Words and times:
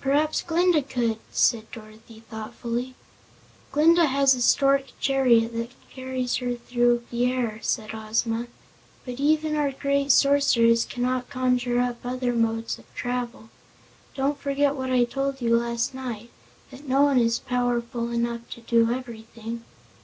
"Perhaps 0.00 0.42
Glinda 0.42 0.82
could," 0.82 1.18
said 1.30 1.70
Dorothy 1.70 2.24
thoughtfully. 2.28 2.96
"Glinda 3.70 4.06
has 4.06 4.34
a 4.34 4.42
stork 4.42 4.86
chariot 4.98 5.52
that 5.54 5.70
carries 5.88 6.34
her 6.38 6.56
through 6.56 7.04
the 7.12 7.26
air," 7.26 7.60
said 7.62 7.90
Ozma, 7.94 8.48
"but 9.06 9.20
even 9.20 9.54
our 9.54 9.70
great 9.70 10.10
Sorceress 10.10 10.84
cannot 10.84 11.30
conjure 11.30 11.78
up 11.78 11.98
other 12.02 12.32
modes 12.32 12.76
of 12.80 12.92
travel. 12.96 13.50
Don't 14.16 14.40
forget 14.40 14.74
what 14.74 14.90
I 14.90 15.04
told 15.04 15.40
you 15.40 15.56
last 15.56 15.94
night, 15.94 16.30
that 16.72 16.88
no 16.88 17.02
one 17.02 17.20
is 17.20 17.38
powerful 17.38 18.10
enough 18.10 18.50
to 18.54 18.60
do 18.62 18.92
everything." 18.92 19.62